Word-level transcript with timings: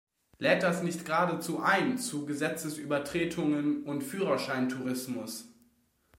Lädt 0.39 0.63
das 0.63 0.81
nicht 0.81 1.05
geradezu 1.05 1.59
ein 1.61 1.95
zu 1.99 2.25
Gesetzesübertretungen 2.25 3.83
und 3.83 4.01
Führerscheintourismus? 4.03 5.53